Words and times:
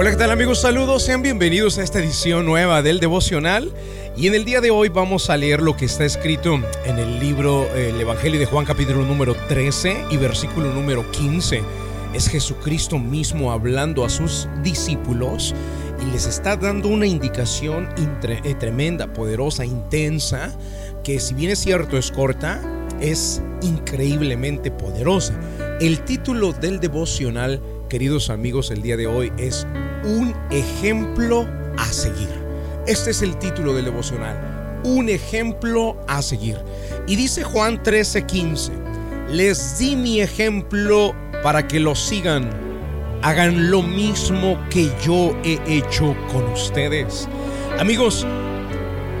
Hola, 0.00 0.10
¿qué 0.10 0.16
tal 0.16 0.30
amigos? 0.30 0.60
Saludos, 0.60 1.02
sean 1.02 1.22
bienvenidos 1.22 1.76
a 1.76 1.82
esta 1.82 1.98
edición 1.98 2.46
nueva 2.46 2.82
del 2.82 3.00
devocional. 3.00 3.72
Y 4.16 4.28
en 4.28 4.36
el 4.36 4.44
día 4.44 4.60
de 4.60 4.70
hoy 4.70 4.90
vamos 4.90 5.28
a 5.28 5.36
leer 5.36 5.60
lo 5.60 5.76
que 5.76 5.86
está 5.86 6.04
escrito 6.04 6.54
en 6.84 7.00
el 7.00 7.18
libro 7.18 7.66
El 7.74 8.00
Evangelio 8.00 8.38
de 8.38 8.46
Juan 8.46 8.64
capítulo 8.64 9.04
número 9.04 9.34
13 9.48 10.04
y 10.08 10.16
versículo 10.16 10.72
número 10.72 11.10
15. 11.10 11.62
Es 12.14 12.28
Jesucristo 12.28 13.00
mismo 13.00 13.50
hablando 13.50 14.04
a 14.04 14.08
sus 14.08 14.48
discípulos 14.62 15.52
y 16.00 16.12
les 16.12 16.26
está 16.26 16.56
dando 16.56 16.90
una 16.90 17.08
indicación 17.08 17.88
eh, 18.22 18.54
tremenda, 18.54 19.12
poderosa, 19.12 19.64
intensa, 19.64 20.56
que 21.02 21.18
si 21.18 21.34
bien 21.34 21.50
es 21.50 21.58
cierto 21.58 21.98
es 21.98 22.12
corta, 22.12 22.62
es 23.00 23.42
increíblemente 23.62 24.70
poderosa. 24.70 25.34
El 25.80 26.04
título 26.04 26.52
del 26.52 26.78
devocional, 26.78 27.60
queridos 27.88 28.28
amigos, 28.28 28.70
el 28.70 28.82
día 28.82 28.96
de 28.96 29.06
hoy 29.06 29.32
es 29.38 29.66
un 30.04 30.34
ejemplo 30.50 31.48
a 31.78 31.86
seguir. 31.86 32.28
Este 32.86 33.10
es 33.10 33.22
el 33.22 33.38
título 33.38 33.74
del 33.74 33.86
devocional, 33.86 34.80
un 34.84 35.08
ejemplo 35.08 35.96
a 36.06 36.20
seguir. 36.20 36.58
Y 37.06 37.16
dice 37.16 37.42
Juan 37.44 37.82
13:15, 37.82 38.72
les 39.30 39.78
di 39.78 39.96
mi 39.96 40.20
ejemplo 40.20 41.14
para 41.42 41.66
que 41.66 41.80
lo 41.80 41.94
sigan, 41.94 42.50
hagan 43.22 43.70
lo 43.70 43.82
mismo 43.82 44.58
que 44.70 44.90
yo 45.02 45.34
he 45.42 45.58
hecho 45.66 46.14
con 46.30 46.44
ustedes. 46.52 47.26
Amigos, 47.78 48.26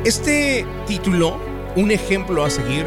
este 0.04 0.66
título, 0.86 1.38
un 1.76 1.90
ejemplo 1.90 2.44
a 2.44 2.50
seguir, 2.50 2.86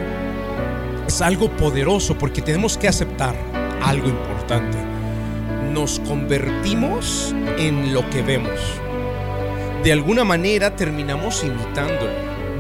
es 1.08 1.22
algo 1.22 1.50
poderoso 1.58 2.16
porque 2.18 2.42
tenemos 2.42 2.78
que 2.78 2.88
aceptar 2.88 3.36
algo 3.82 4.08
importante 4.08 4.92
nos 5.74 6.00
convertimos 6.00 7.34
en 7.58 7.94
lo 7.94 8.08
que 8.10 8.22
vemos. 8.22 8.60
De 9.84 9.92
alguna 9.92 10.24
manera 10.24 10.76
terminamos 10.76 11.44
imitándolo. 11.44 12.12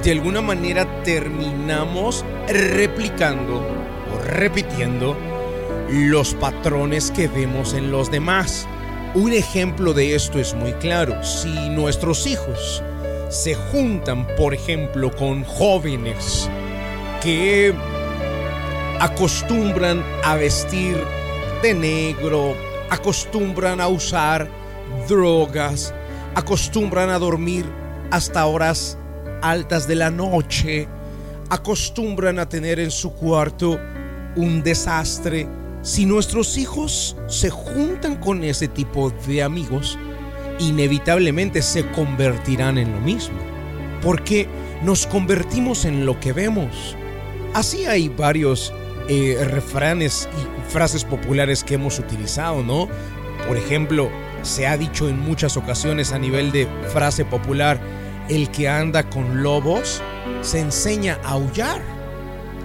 De 0.03 0.11
alguna 0.11 0.41
manera 0.41 1.03
terminamos 1.03 2.25
replicando 2.47 3.57
o 3.57 4.17
repitiendo 4.25 5.15
los 5.89 6.33
patrones 6.33 7.11
que 7.11 7.27
vemos 7.27 7.73
en 7.73 7.91
los 7.91 8.09
demás. 8.09 8.67
Un 9.13 9.33
ejemplo 9.33 9.93
de 9.93 10.15
esto 10.15 10.39
es 10.39 10.53
muy 10.53 10.73
claro. 10.73 11.23
Si 11.23 11.69
nuestros 11.69 12.25
hijos 12.25 12.81
se 13.29 13.55
juntan, 13.55 14.25
por 14.37 14.53
ejemplo, 14.53 15.11
con 15.11 15.43
jóvenes 15.43 16.49
que 17.21 17.73
acostumbran 18.99 20.03
a 20.23 20.35
vestir 20.35 20.97
de 21.61 21.73
negro, 21.73 22.55
acostumbran 22.91 23.79
a 23.79 23.87
usar 23.87 24.49
drogas, 25.07 25.93
acostumbran 26.35 27.09
a 27.09 27.17
dormir 27.17 27.65
hasta 28.11 28.45
horas 28.45 28.97
altas 29.41 29.87
de 29.87 29.95
la 29.95 30.11
noche, 30.11 30.89
acostumbran 31.49 32.37
a 32.37 32.49
tener 32.49 32.81
en 32.81 32.91
su 32.91 33.13
cuarto 33.13 33.79
un 34.35 34.61
desastre. 34.61 35.47
Si 35.81 36.05
nuestros 36.05 36.57
hijos 36.57 37.15
se 37.27 37.49
juntan 37.49 38.17
con 38.17 38.43
ese 38.43 38.67
tipo 38.67 39.09
de 39.25 39.41
amigos, 39.41 39.97
inevitablemente 40.59 41.61
se 41.61 41.89
convertirán 41.91 42.77
en 42.77 42.91
lo 42.91 42.99
mismo, 42.99 43.39
porque 44.01 44.49
nos 44.83 45.07
convertimos 45.07 45.85
en 45.85 46.05
lo 46.05 46.19
que 46.19 46.33
vemos. 46.33 46.97
Así 47.53 47.85
hay 47.85 48.09
varios 48.09 48.73
eh, 49.13 49.43
refranes 49.43 50.29
y 50.37 50.71
frases 50.71 51.03
populares 51.03 51.65
que 51.65 51.73
hemos 51.73 51.99
utilizado, 51.99 52.63
¿no? 52.63 52.87
Por 53.45 53.57
ejemplo, 53.57 54.09
se 54.41 54.67
ha 54.67 54.77
dicho 54.77 55.09
en 55.09 55.19
muchas 55.19 55.57
ocasiones 55.57 56.13
a 56.13 56.17
nivel 56.17 56.53
de 56.53 56.65
frase 56.93 57.25
popular, 57.25 57.77
el 58.29 58.49
que 58.51 58.69
anda 58.69 59.09
con 59.09 59.43
lobos 59.43 60.01
se 60.39 60.61
enseña 60.61 61.19
a 61.25 61.31
aullar. 61.31 61.81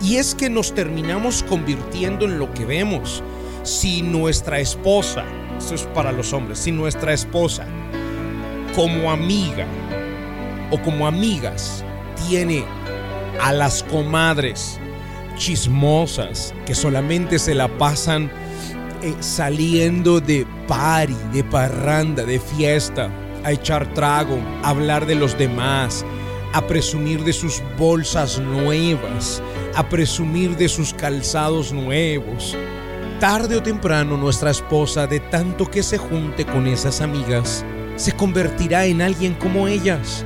Y 0.01 0.19
es 0.19 0.37
que 0.37 0.49
nos 0.49 0.73
terminamos 0.73 1.43
convirtiendo 1.43 2.27
en 2.27 2.39
lo 2.39 2.55
que 2.55 2.65
vemos. 2.65 3.25
Si 3.65 4.03
nuestra 4.03 4.61
esposa, 4.61 5.25
eso 5.59 5.75
es 5.75 5.83
para 5.83 6.13
los 6.13 6.33
hombres, 6.33 6.61
si 6.61 6.71
nuestra 6.71 7.13
esposa 7.13 7.67
como 8.77 9.11
amiga 9.11 9.67
o 10.71 10.81
como 10.81 11.09
amigas 11.09 11.85
tiene 12.29 12.65
a 13.41 13.53
las 13.53 13.83
comadres 13.83 14.79
chismosas 15.37 16.55
que 16.65 16.75
solamente 16.75 17.39
se 17.39 17.55
la 17.55 17.69
pasan 17.79 18.31
eh, 19.03 19.15
saliendo 19.21 20.21
de 20.21 20.47
party, 20.67 21.15
de 21.33 21.45
parranda, 21.45 22.25
de 22.25 22.41
fiesta, 22.41 23.11
a 23.45 23.53
echar 23.53 23.93
trago, 23.95 24.39
a 24.63 24.71
hablar 24.71 25.07
de 25.07 25.15
los 25.15 25.39
demás, 25.39 26.05
a 26.53 26.67
presumir 26.67 27.23
de 27.23 27.33
sus 27.33 27.63
bolsas 27.79 28.41
nuevas, 28.41 29.43
a 29.75 29.89
presumir 29.89 30.57
de 30.57 30.69
sus 30.69 30.93
calzados 30.93 31.73
nuevos. 31.73 32.57
Tarde 33.21 33.57
o 33.57 33.63
temprano 33.63 34.17
nuestra 34.17 34.51
esposa, 34.51 35.07
de 35.07 35.21
tanto 35.21 35.71
que 35.71 35.83
se 35.83 35.99
junte 35.99 36.45
con 36.45 36.67
esas 36.67 37.01
amigas, 37.01 37.65
se 37.97 38.13
convertirá 38.13 38.87
en 38.87 39.01
alguien 39.01 39.35
como 39.35 39.69
ellas 39.69 40.25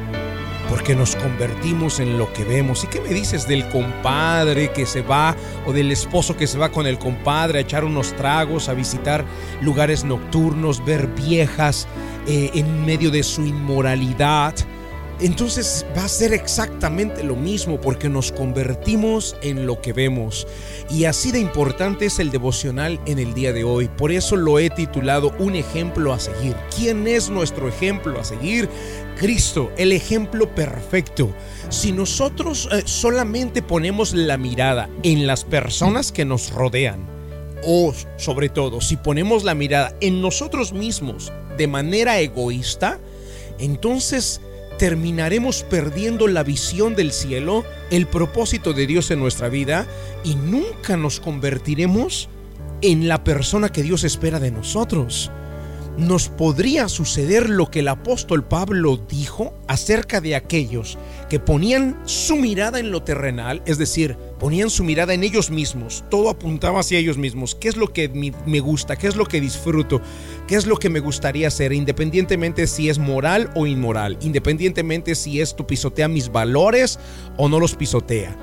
porque 0.71 0.95
nos 0.95 1.17
convertimos 1.17 1.99
en 1.99 2.17
lo 2.17 2.33
que 2.33 2.45
vemos. 2.45 2.85
¿Y 2.85 2.87
qué 2.87 3.01
me 3.01 3.09
dices 3.09 3.47
del 3.49 3.69
compadre 3.69 4.71
que 4.71 4.87
se 4.87 5.03
va 5.03 5.37
o 5.67 5.73
del 5.73 5.91
esposo 5.91 6.37
que 6.37 6.47
se 6.47 6.59
va 6.59 6.71
con 6.71 6.87
el 6.87 6.97
compadre 6.99 7.59
a 7.59 7.63
echar 7.63 7.85
unos 7.85 8.15
tragos, 8.15 8.69
a 8.69 8.75
visitar 8.75 9.25
lugares 9.61 10.05
nocturnos, 10.05 10.83
ver 10.85 11.09
viejas 11.09 11.89
eh, 12.29 12.53
en 12.55 12.87
medio 12.87 13.11
de 13.11 13.25
su 13.25 13.45
inmoralidad? 13.45 14.55
Entonces 15.23 15.85
va 15.97 16.05
a 16.05 16.09
ser 16.09 16.33
exactamente 16.33 17.23
lo 17.23 17.37
mismo 17.37 17.81
porque 17.81 18.09
nos 18.09 18.33
convertimos 18.33 19.37
en 19.43 19.67
lo 19.67 19.81
que 19.81 19.93
vemos. 19.93 20.47
Y 20.91 21.05
así 21.05 21.31
de 21.31 21.39
importante 21.39 22.07
es 22.07 22.19
el 22.19 22.31
devocional 22.31 22.99
en 23.07 23.19
el 23.19 23.35
día 23.35 23.53
de 23.53 23.65
hoy. 23.65 23.89
Por 23.89 24.13
eso 24.13 24.37
lo 24.37 24.59
he 24.59 24.71
titulado 24.71 25.35
Un 25.39 25.57
ejemplo 25.57 26.13
a 26.13 26.19
seguir. 26.19 26.57
¿Quién 26.75 27.07
es 27.07 27.29
nuestro 27.29 27.69
ejemplo 27.69 28.19
a 28.19 28.25
seguir? 28.25 28.69
Cristo, 29.19 29.71
el 29.77 29.93
ejemplo 29.93 30.55
perfecto. 30.55 31.31
Si 31.69 31.93
nosotros 31.93 32.69
eh, 32.73 32.83
solamente 32.87 33.61
ponemos 33.61 34.15
la 34.15 34.39
mirada 34.39 34.89
en 35.03 35.27
las 35.27 35.45
personas 35.45 36.13
que 36.13 36.25
nos 36.25 36.51
rodean, 36.51 37.07
o 37.63 37.93
sobre 38.17 38.49
todo 38.49 38.81
si 38.81 38.97
ponemos 38.97 39.45
la 39.45 39.55
mirada 39.55 39.95
en 40.01 40.23
nosotros 40.23 40.73
mismos 40.73 41.31
de 41.59 41.67
manera 41.67 42.19
egoísta, 42.21 42.99
entonces 43.59 44.41
terminaremos 44.81 45.63
perdiendo 45.63 46.27
la 46.27 46.43
visión 46.43 46.97
del 46.97 47.13
cielo, 47.13 47.67
el 47.91 48.07
propósito 48.07 48.73
de 48.73 48.87
Dios 48.87 49.11
en 49.11 49.21
nuestra 49.21 49.51
vida 49.51 49.87
y 50.25 50.37
nunca 50.37 50.97
nos 50.97 51.21
convertiremos 51.21 52.31
en 52.81 53.07
la 53.07 53.23
persona 53.23 53.69
que 53.69 53.83
Dios 53.83 54.05
espera 54.05 54.41
de 54.41 54.51
nosotros. 54.51 55.31
Nos 55.99 56.31
podría 56.31 56.89
suceder 56.89 57.51
lo 57.51 57.71
que 57.71 57.81
el 57.81 57.89
apóstol 57.89 58.43
Pablo 58.43 58.97
dijo 58.97 59.53
acerca 59.69 60.23
de 60.23 60.35
aquellos 60.35 60.97
que 61.29 61.41
ponían 61.41 62.01
su 62.07 62.37
mirada 62.37 62.81
en 62.81 62.91
lo 62.91 63.03
terrenal, 63.03 63.61
es 63.67 63.77
decir, 63.77 64.17
ponían 64.41 64.71
su 64.71 64.83
mirada 64.83 65.15
en 65.15 65.23
ellos 65.23 65.51
mismos, 65.51 66.05
todo 66.11 66.31
apuntaba 66.31 66.81
hacia 66.81 66.99
ellos 66.99 67.19
mismos, 67.19 67.55
qué 67.55 67.69
es 67.69 67.77
lo 67.77 67.93
que 67.93 68.09
me 68.09 68.61
gusta, 68.61 68.97
qué 68.97 69.07
es 69.07 69.15
lo 69.15 69.27
que 69.27 69.41
disfruto, 69.41 70.01
qué 70.49 70.57
es 70.57 70.67
lo 70.67 70.77
que 70.77 70.89
me 70.89 70.99
gustaría 70.99 71.47
hacer, 71.47 71.73
independientemente 71.73 72.67
si 72.67 72.89
es 72.89 72.99
moral 72.99 73.51
o 73.55 73.67
inmoral, 73.67 74.19
independientemente 74.23 75.15
si 75.15 75.41
esto 75.41 75.67
pisotea 75.67 76.09
mis 76.09 76.33
valores 76.33 76.99
o 77.37 77.49
no 77.49 77.61
los 77.61 77.77
pisotea. 77.77 78.37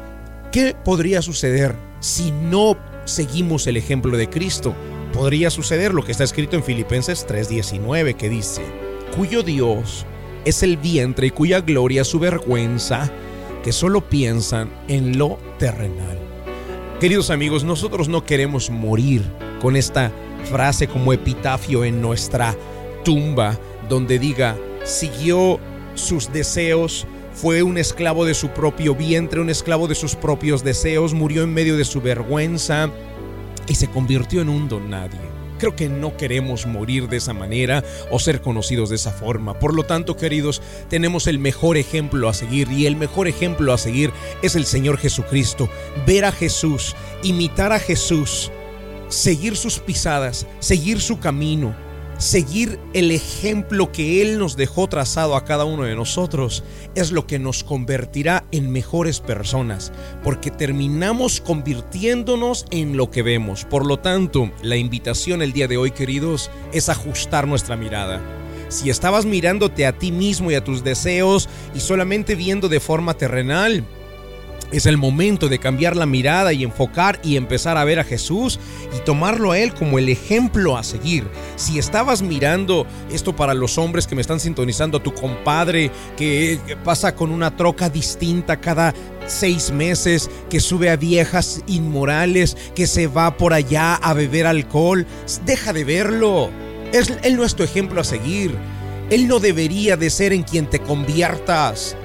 ¿Qué 0.51 0.75
podría 0.85 1.21
suceder 1.21 1.75
si 1.99 2.31
no 2.31 2.77
seguimos 3.03 3.67
el 3.67 3.75
ejemplo 3.75 4.15
de 4.15 4.29
Cristo? 4.29 4.73
podría 5.13 5.49
suceder 5.49 5.93
lo 5.93 6.03
que 6.03 6.11
está 6.11 6.23
escrito 6.23 6.55
en 6.55 6.63
Filipenses 6.63 7.25
3:19 7.27 8.15
que 8.15 8.29
dice, 8.29 8.61
cuyo 9.15 9.43
Dios 9.43 10.05
es 10.45 10.63
el 10.63 10.77
vientre 10.77 11.27
y 11.27 11.31
cuya 11.31 11.61
gloria 11.61 12.03
su 12.03 12.19
vergüenza, 12.19 13.11
que 13.67 13.73
solo 13.73 13.99
piensan 13.99 14.69
en 14.87 15.17
lo 15.17 15.37
terrenal. 15.59 16.17
Queridos 17.01 17.29
amigos, 17.29 17.65
nosotros 17.65 18.07
no 18.07 18.23
queremos 18.23 18.69
morir 18.69 19.21
con 19.61 19.75
esta 19.75 20.09
frase 20.45 20.87
como 20.87 21.11
epitafio 21.11 21.83
en 21.83 22.01
nuestra 22.01 22.55
tumba, 23.03 23.59
donde 23.89 24.19
diga, 24.19 24.55
siguió 24.85 25.59
sus 25.95 26.31
deseos, 26.31 27.05
fue 27.33 27.61
un 27.61 27.77
esclavo 27.77 28.23
de 28.23 28.35
su 28.35 28.47
propio 28.51 28.95
vientre, 28.95 29.41
un 29.41 29.49
esclavo 29.49 29.89
de 29.89 29.95
sus 29.95 30.15
propios 30.15 30.63
deseos, 30.63 31.13
murió 31.13 31.43
en 31.43 31.53
medio 31.53 31.75
de 31.75 31.83
su 31.83 31.99
vergüenza, 31.99 32.89
y 33.67 33.75
se 33.75 33.89
convirtió 33.89 34.39
en 34.39 34.47
un 34.47 34.69
don 34.69 34.89
nadie. 34.89 35.36
Creo 35.57 35.75
que 35.75 35.89
no 35.89 36.17
queremos 36.17 36.65
morir 36.65 37.07
de 37.07 37.17
esa 37.17 37.33
manera 37.33 37.83
o 38.11 38.19
ser 38.19 38.41
conocidos 38.41 38.89
de 38.89 38.95
esa 38.95 39.11
forma. 39.11 39.59
Por 39.59 39.73
lo 39.73 39.83
tanto, 39.83 40.15
queridos, 40.15 40.61
tenemos 40.89 41.27
el 41.27 41.39
mejor 41.39 41.77
ejemplo 41.77 42.29
a 42.29 42.33
seguir 42.33 42.71
y 42.71 42.85
el 42.85 42.95
mejor 42.95 43.27
ejemplo 43.27 43.73
a 43.73 43.77
seguir 43.77 44.11
es 44.41 44.55
el 44.55 44.65
Señor 44.65 44.97
Jesucristo. 44.97 45.69
Ver 46.05 46.25
a 46.25 46.31
Jesús, 46.31 46.95
imitar 47.23 47.71
a 47.73 47.79
Jesús, 47.79 48.51
seguir 49.09 49.55
sus 49.55 49.79
pisadas, 49.79 50.45
seguir 50.59 51.01
su 51.01 51.19
camino 51.19 51.86
Seguir 52.17 52.79
el 52.95 53.11
ejemplo 53.11 53.91
que 53.91 54.23
Él 54.23 54.39
nos 54.39 54.57
dejó 54.57 54.87
trazado 54.87 55.35
a 55.35 55.45
cada 55.45 55.65
uno 55.65 55.83
de 55.83 55.95
nosotros 55.95 56.63
es 56.95 57.11
lo 57.11 57.27
que 57.27 57.37
nos 57.37 57.63
convertirá 57.63 58.43
en 58.51 58.71
mejores 58.71 59.19
personas, 59.19 59.93
porque 60.23 60.49
terminamos 60.49 61.41
convirtiéndonos 61.41 62.65
en 62.71 62.97
lo 62.97 63.11
que 63.11 63.21
vemos. 63.21 63.65
Por 63.65 63.85
lo 63.85 63.99
tanto, 63.99 64.51
la 64.63 64.77
invitación 64.77 65.43
el 65.43 65.53
día 65.53 65.67
de 65.67 65.77
hoy, 65.77 65.91
queridos, 65.91 66.49
es 66.73 66.89
ajustar 66.89 67.47
nuestra 67.47 67.75
mirada. 67.75 68.19
Si 68.69 68.89
estabas 68.89 69.25
mirándote 69.25 69.85
a 69.85 69.97
ti 69.99 70.11
mismo 70.11 70.49
y 70.49 70.55
a 70.55 70.63
tus 70.63 70.83
deseos 70.83 71.47
y 71.75 71.81
solamente 71.81 72.33
viendo 72.33 72.67
de 72.67 72.79
forma 72.79 73.13
terrenal, 73.13 73.85
es 74.71 74.85
el 74.85 74.97
momento 74.97 75.47
de 75.47 75.59
cambiar 75.59 75.95
la 75.95 76.05
mirada 76.05 76.53
y 76.53 76.63
enfocar 76.63 77.19
y 77.23 77.37
empezar 77.37 77.77
a 77.77 77.83
ver 77.85 77.99
a 77.99 78.03
Jesús 78.03 78.59
y 78.95 79.03
tomarlo 79.03 79.51
a 79.51 79.59
Él 79.59 79.73
como 79.73 79.97
el 79.97 80.09
ejemplo 80.09 80.77
a 80.77 80.83
seguir. 80.83 81.27
Si 81.55 81.79
estabas 81.79 82.21
mirando 82.21 82.85
esto 83.11 83.35
para 83.35 83.53
los 83.53 83.77
hombres 83.77 84.07
que 84.07 84.15
me 84.15 84.21
están 84.21 84.39
sintonizando, 84.39 84.97
a 84.97 85.03
tu 85.03 85.13
compadre 85.13 85.91
que 86.15 86.59
pasa 86.83 87.15
con 87.15 87.31
una 87.31 87.55
troca 87.55 87.89
distinta 87.89 88.57
cada 88.57 88.93
seis 89.25 89.71
meses, 89.71 90.29
que 90.49 90.59
sube 90.59 90.89
a 90.89 90.95
viejas 90.95 91.61
inmorales, 91.67 92.57
que 92.75 92.87
se 92.87 93.07
va 93.07 93.37
por 93.37 93.53
allá 93.53 93.95
a 93.95 94.13
beber 94.13 94.47
alcohol, 94.47 95.05
deja 95.45 95.73
de 95.73 95.83
verlo. 95.83 96.49
él 97.23 97.35
no 97.35 97.43
es 97.43 97.55
tu 97.55 97.63
ejemplo 97.63 98.01
a 98.01 98.03
seguir. 98.03 98.55
Él 99.09 99.27
no 99.27 99.39
debería 99.39 99.95
de 99.95 100.09
ser 100.09 100.33
en 100.33 100.43
quien 100.43 100.69
te 100.69 100.79
conviertas 100.79 101.95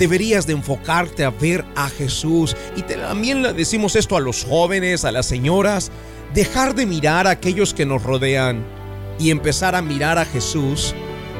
deberías 0.00 0.46
de 0.46 0.54
enfocarte 0.54 1.24
a 1.24 1.30
ver 1.30 1.64
a 1.76 1.88
Jesús. 1.90 2.56
Y 2.74 2.82
también 2.82 3.42
le 3.42 3.52
decimos 3.52 3.94
esto 3.94 4.16
a 4.16 4.20
los 4.20 4.44
jóvenes, 4.44 5.04
a 5.04 5.12
las 5.12 5.26
señoras, 5.26 5.92
dejar 6.34 6.74
de 6.74 6.86
mirar 6.86 7.26
a 7.26 7.30
aquellos 7.30 7.74
que 7.74 7.86
nos 7.86 8.02
rodean 8.02 8.64
y 9.20 9.30
empezar 9.30 9.76
a 9.76 9.82
mirar 9.82 10.18
a 10.18 10.24
Jesús. 10.24 10.94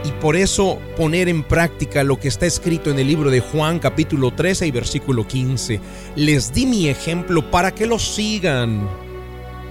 Y 0.04 0.12
por 0.12 0.36
eso 0.36 0.78
poner 0.96 1.28
en 1.28 1.42
práctica 1.42 2.04
lo 2.04 2.20
que 2.20 2.28
está 2.28 2.46
escrito 2.46 2.90
en 2.90 2.98
el 2.98 3.06
libro 3.06 3.30
de 3.30 3.40
Juan 3.40 3.78
capítulo 3.78 4.30
13 4.30 4.66
y 4.66 4.70
versículo 4.70 5.26
15. 5.26 5.80
Les 6.16 6.52
di 6.52 6.66
mi 6.66 6.88
ejemplo 6.88 7.50
para 7.50 7.74
que 7.74 7.86
lo 7.86 7.98
sigan. 7.98 8.88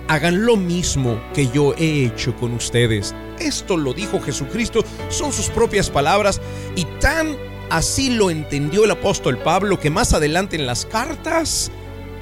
Hagan 0.07 0.43
lo 0.47 0.57
mismo 0.57 1.21
que 1.35 1.47
yo 1.49 1.75
he 1.77 2.05
hecho 2.05 2.35
con 2.35 2.53
ustedes. 2.53 3.13
Esto 3.39 3.77
lo 3.77 3.93
dijo 3.93 4.19
Jesucristo, 4.19 4.83
son 5.09 5.31
sus 5.31 5.49
propias 5.49 5.91
palabras 5.91 6.41
y 6.75 6.85
tan 6.99 7.37
Así 7.69 8.09
lo 8.09 8.31
entendió 8.31 8.83
el 8.83 8.91
apóstol 8.91 9.37
Pablo, 9.37 9.79
que 9.79 9.91
más 9.91 10.13
adelante 10.13 10.55
en 10.55 10.65
las 10.65 10.87
cartas, 10.87 11.71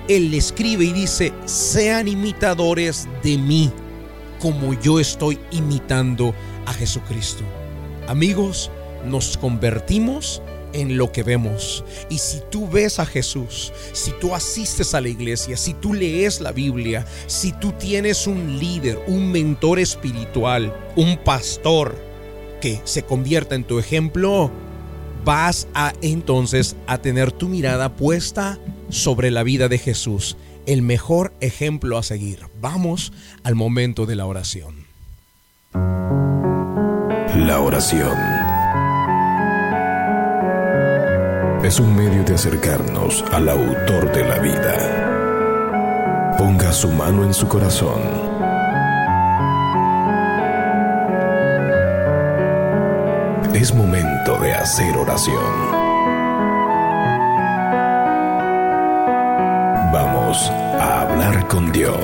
él 0.10 0.34
escribe 0.34 0.84
y 0.84 0.92
dice, 0.92 1.32
sean 1.46 2.10
imitadores 2.10 3.08
de 3.24 3.38
mí, 3.38 3.72
como 4.40 4.74
yo 4.74 5.00
estoy 5.00 5.40
imitando 5.52 6.36
a 6.66 6.74
Jesucristo. 6.74 7.44
Amigos, 8.08 8.72
nos 9.06 9.38
convertimos 9.38 10.42
en 10.74 10.98
lo 10.98 11.14
que 11.14 11.24
vemos. 11.24 11.86
Y 12.10 12.18
si 12.18 12.42
tú 12.52 12.68
ves 12.68 13.00
a 13.00 13.06
Jesús, 13.06 13.72
si 13.94 14.12
tú 14.20 14.36
asistes 14.36 14.94
a 14.94 15.02
la 15.02 15.08
iglesia, 15.08 15.56
si 15.56 15.74
tú 15.74 15.94
lees 15.94 16.42
la 16.42 16.52
Biblia, 16.52 17.06
si 17.26 17.54
tú 17.54 17.72
tienes 17.72 18.28
un 18.28 18.60
líder, 18.60 19.00
un 19.08 19.32
mentor 19.32 19.80
espiritual, 19.80 20.76
un 20.98 21.18
pastor 21.18 21.96
que 22.60 22.82
se 22.84 23.04
convierta 23.04 23.56
en 23.56 23.64
tu 23.64 23.80
ejemplo, 23.80 24.52
vas 25.28 25.68
a 25.74 25.92
entonces 26.02 26.78
a 26.88 27.00
tener 27.00 27.34
tu 27.34 27.50
mirada 27.50 27.98
puesta 27.98 28.58
sobre 28.88 29.30
la 29.30 29.44
vida 29.44 29.68
de 29.68 29.78
Jesús, 29.78 30.38
el 30.66 30.82
mejor 30.82 31.34
ejemplo 31.42 31.98
a 31.98 32.04
seguir. 32.04 32.40
Vamos 32.62 33.12
al 33.44 33.56
momento 33.56 34.06
de 34.06 34.16
la 34.16 34.26
oración. 34.26 34.88
La 37.36 37.60
oración 37.60 38.18
es 41.62 41.78
un 41.82 41.94
medio 41.94 42.24
de 42.24 42.36
acercarnos 42.36 43.22
al 43.34 43.50
autor 43.50 44.14
de 44.14 44.26
la 44.26 44.40
vida. 44.40 46.36
Ponga 46.38 46.72
su 46.72 46.88
mano 46.88 47.26
en 47.26 47.34
su 47.34 47.50
corazón 47.50 48.47
Es 53.60 53.74
momento 53.74 54.38
de 54.40 54.54
hacer 54.54 54.96
oración. 54.96 55.44
Vamos 59.92 60.38
a 60.80 61.02
hablar 61.02 61.48
con 61.48 61.72
Dios. 61.72 61.98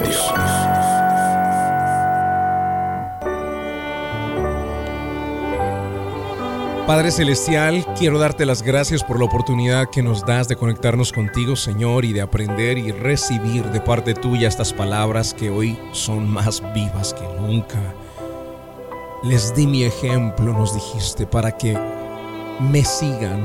Padre 6.88 7.12
Celestial, 7.12 7.86
quiero 8.00 8.18
darte 8.18 8.48
las 8.48 8.64
gracias 8.64 9.04
por 9.04 9.20
la 9.20 9.26
oportunidad 9.26 9.92
que 9.92 10.02
nos 10.02 10.26
das 10.26 10.48
de 10.48 10.56
conectarnos 10.56 11.14
contigo, 11.14 11.56
Señor, 11.56 12.04
y 12.04 12.14
de 12.14 12.22
aprender 12.22 12.80
y 12.80 12.92
recibir 12.92 13.66
de 13.66 13.80
parte 13.80 14.16
tuya 14.16 14.48
estas 14.48 14.74
palabras 14.74 15.36
que 15.36 15.52
hoy 15.52 15.78
son 15.92 16.28
más 16.28 16.64
vivas 16.74 17.14
que 17.14 17.28
nunca. 17.40 17.80
Les 19.24 19.56
di 19.56 19.68
mi 19.68 19.86
ejemplo, 19.86 20.52
nos 20.52 20.74
dijiste, 20.74 21.26
para 21.26 21.58
que 21.58 21.78
me 22.60 22.84
sigan 22.84 23.42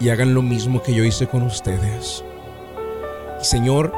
y 0.00 0.08
hagan 0.08 0.34
lo 0.34 0.42
mismo 0.42 0.82
que 0.82 0.92
yo 0.92 1.04
hice 1.04 1.28
con 1.28 1.44
ustedes. 1.44 2.24
Señor, 3.40 3.92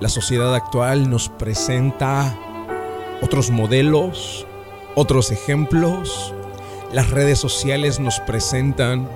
la 0.00 0.08
sociedad 0.08 0.54
actual 0.54 1.10
nos 1.10 1.28
presenta 1.28 2.34
otros 3.20 3.50
modelos, 3.50 4.46
otros 4.94 5.30
ejemplos. 5.30 6.32
Las 6.90 7.10
redes 7.10 7.38
sociales 7.38 8.00
nos 8.00 8.20
presentan 8.20 9.06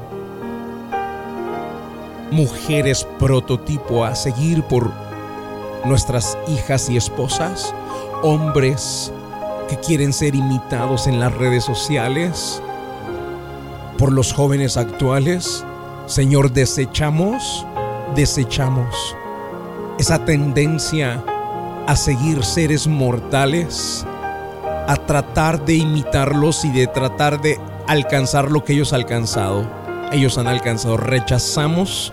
mujeres 2.30 3.08
prototipo 3.18 4.04
a 4.04 4.14
seguir 4.14 4.62
por 4.64 4.92
nuestras 5.86 6.36
hijas 6.46 6.90
y 6.90 6.98
esposas, 6.98 7.74
hombres 8.22 9.14
que 9.68 9.76
quieren 9.76 10.12
ser 10.12 10.34
imitados 10.34 11.06
en 11.06 11.20
las 11.20 11.32
redes 11.34 11.64
sociales 11.64 12.60
por 13.98 14.12
los 14.12 14.32
jóvenes 14.32 14.76
actuales. 14.76 15.64
Señor, 16.06 16.52
desechamos, 16.52 17.66
desechamos 18.16 19.16
esa 19.98 20.24
tendencia 20.24 21.22
a 21.86 21.96
seguir 21.96 22.44
seres 22.44 22.86
mortales, 22.86 24.06
a 24.86 24.96
tratar 24.96 25.64
de 25.64 25.74
imitarlos 25.74 26.64
y 26.64 26.70
de 26.70 26.86
tratar 26.86 27.40
de 27.40 27.60
alcanzar 27.86 28.50
lo 28.50 28.64
que 28.64 28.72
ellos 28.72 28.92
han 28.92 29.00
alcanzado. 29.00 29.66
Ellos 30.10 30.38
han 30.38 30.46
alcanzado. 30.46 30.96
Rechazamos 30.96 32.12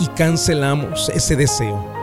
y 0.00 0.06
cancelamos 0.08 1.08
ese 1.10 1.36
deseo 1.36 1.95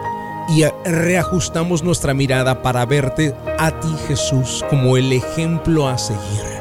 y 0.50 0.64
reajustamos 0.86 1.84
nuestra 1.84 2.14
mirada 2.14 2.62
para 2.62 2.86
verte 2.86 3.36
a 3.58 3.72
ti 3.80 3.96
Jesús 4.08 4.64
como 4.70 4.98
el 4.98 5.14
ejemplo 5.14 5.88
a 5.88 5.98
seguir. 5.98 6.54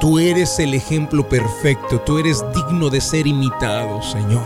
Tú 0.00 0.18
eres 0.18 0.58
el 0.58 0.74
ejemplo 0.74 1.28
perfecto, 1.28 2.00
tú 2.00 2.18
eres 2.18 2.44
digno 2.54 2.90
de 2.90 3.00
ser 3.00 3.26
imitado, 3.26 4.02
Señor. 4.02 4.44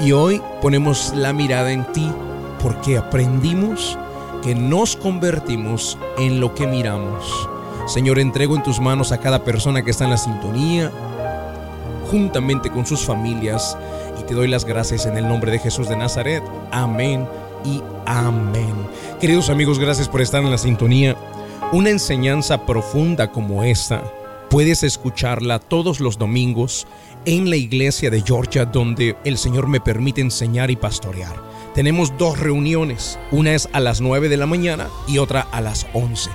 Y 0.00 0.12
hoy 0.12 0.40
ponemos 0.62 1.12
la 1.14 1.32
mirada 1.32 1.72
en 1.72 1.84
ti 1.92 2.12
porque 2.62 2.96
aprendimos 2.96 3.98
que 4.42 4.54
nos 4.54 4.94
convertimos 4.94 5.98
en 6.18 6.40
lo 6.40 6.54
que 6.54 6.66
miramos. 6.66 7.48
Señor, 7.86 8.18
entrego 8.18 8.54
en 8.54 8.62
tus 8.62 8.80
manos 8.80 9.10
a 9.10 9.18
cada 9.18 9.42
persona 9.42 9.82
que 9.82 9.90
está 9.90 10.04
en 10.04 10.10
la 10.10 10.16
sintonía, 10.16 10.92
juntamente 12.10 12.70
con 12.70 12.86
sus 12.86 13.00
familias, 13.04 13.76
te 14.28 14.34
doy 14.34 14.46
las 14.46 14.66
gracias 14.66 15.06
en 15.06 15.16
el 15.16 15.26
nombre 15.26 15.50
de 15.50 15.58
Jesús 15.58 15.88
de 15.88 15.96
Nazaret. 15.96 16.42
Amén 16.70 17.26
y 17.64 17.82
amén. 18.04 18.74
Queridos 19.18 19.48
amigos, 19.48 19.78
gracias 19.78 20.06
por 20.06 20.20
estar 20.20 20.42
en 20.42 20.50
la 20.50 20.58
sintonía. 20.58 21.16
Una 21.72 21.88
enseñanza 21.88 22.66
profunda 22.66 23.32
como 23.32 23.64
esta 23.64 24.02
puedes 24.50 24.82
escucharla 24.82 25.58
todos 25.58 26.00
los 26.00 26.18
domingos 26.18 26.86
en 27.24 27.48
la 27.48 27.56
iglesia 27.56 28.10
de 28.10 28.20
Georgia 28.20 28.66
donde 28.66 29.16
el 29.24 29.38
Señor 29.38 29.66
me 29.66 29.80
permite 29.80 30.20
enseñar 30.20 30.70
y 30.70 30.76
pastorear. 30.76 31.34
Tenemos 31.74 32.12
dos 32.18 32.38
reuniones, 32.38 33.18
una 33.30 33.54
es 33.54 33.66
a 33.72 33.80
las 33.80 34.02
9 34.02 34.28
de 34.28 34.36
la 34.36 34.46
mañana 34.46 34.88
y 35.06 35.18
otra 35.18 35.46
a 35.52 35.62
las 35.62 35.86
11. 35.94 36.30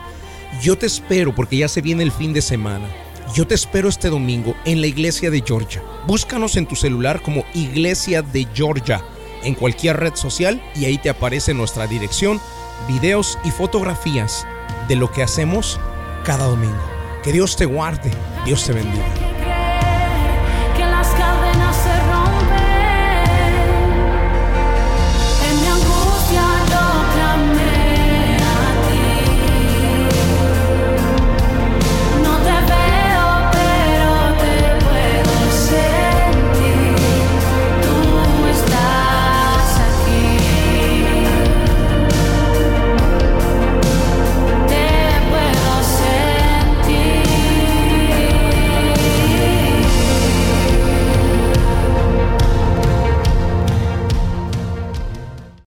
Yo 0.64 0.80
te 0.80 0.88
espero 0.88 1.36
porque 1.36 1.58
ya 1.58 1.68
se 1.68 1.82
viene 1.82 2.02
el 2.02 2.12
fin 2.12 2.34
de 2.34 2.42
semana. 2.42 2.88
Yo 3.34 3.48
te 3.48 3.56
espero 3.56 3.90
este 3.90 4.10
domingo 4.10 4.56
en 4.64 4.80
la 4.80 4.86
iglesia 4.86 5.32
de 5.32 5.42
Georgia. 5.42 5.82
Búscanos 6.06 6.56
en 6.56 6.68
tu 6.68 6.76
celular 6.76 7.20
como 7.24 7.46
Iglesia 7.56 8.22
de 8.22 8.48
Georgia 8.54 9.04
en 9.44 9.56
cualquier 9.56 9.98
red 9.98 10.14
social 10.14 10.62
y 10.76 10.86
ahí 10.86 11.00
te 11.00 11.10
aparece 11.10 11.56
nuestra 11.56 11.88
dirección, 11.88 12.40
videos 12.88 13.40
y 13.44 13.50
fotografías 13.50 14.46
de 14.88 14.98
lo 14.98 15.12
que 15.12 15.24
hacemos 15.24 15.80
cada 16.24 16.46
domingo. 16.46 16.84
Que 17.24 17.32
Dios 17.32 17.56
te 17.56 17.66
guarde, 17.66 18.12
Dios 18.46 18.66
te 18.66 18.74
bendiga. 18.74 19.33